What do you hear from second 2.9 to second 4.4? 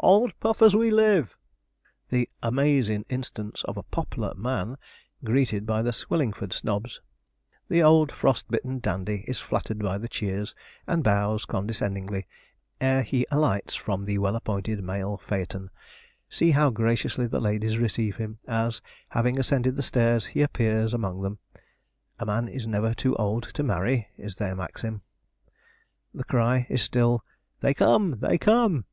instance of a pop'lar